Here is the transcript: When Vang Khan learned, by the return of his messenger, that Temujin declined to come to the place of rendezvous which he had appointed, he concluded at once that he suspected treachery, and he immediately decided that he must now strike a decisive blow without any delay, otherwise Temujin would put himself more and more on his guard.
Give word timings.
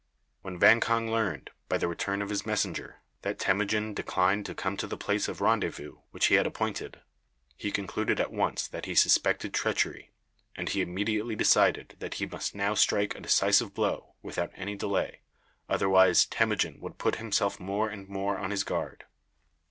When 0.41 0.57
Vang 0.57 0.79
Khan 0.79 1.11
learned, 1.11 1.51
by 1.69 1.77
the 1.77 1.87
return 1.87 2.23
of 2.23 2.29
his 2.31 2.43
messenger, 2.43 3.01
that 3.21 3.37
Temujin 3.37 3.93
declined 3.93 4.47
to 4.47 4.55
come 4.55 4.75
to 4.77 4.87
the 4.87 4.97
place 4.97 5.27
of 5.27 5.41
rendezvous 5.41 5.99
which 6.09 6.25
he 6.25 6.33
had 6.33 6.47
appointed, 6.47 7.01
he 7.55 7.69
concluded 7.71 8.19
at 8.19 8.31
once 8.33 8.67
that 8.67 8.87
he 8.87 8.95
suspected 8.95 9.53
treachery, 9.53 10.09
and 10.55 10.69
he 10.69 10.81
immediately 10.81 11.35
decided 11.35 11.97
that 11.99 12.15
he 12.15 12.25
must 12.25 12.55
now 12.55 12.73
strike 12.73 13.13
a 13.13 13.19
decisive 13.21 13.75
blow 13.75 14.15
without 14.23 14.49
any 14.55 14.75
delay, 14.75 15.21
otherwise 15.69 16.25
Temujin 16.25 16.79
would 16.79 16.97
put 16.97 17.17
himself 17.17 17.59
more 17.59 17.87
and 17.87 18.09
more 18.09 18.39
on 18.39 18.49
his 18.49 18.63
guard. 18.63 19.05